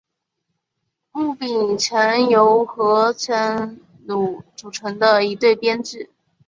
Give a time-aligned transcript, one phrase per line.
[1.11, 6.09] 木皿泉由和泉努组成的一对编剧。